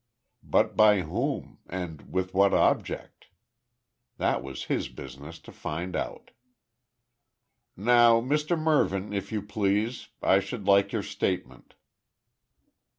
[0.41, 3.27] But by whom, and with what object?
[4.17, 6.31] That was his business to find out.
[7.77, 10.07] "Now Mr Mervyn, if you please.
[10.23, 11.75] I should like your statement."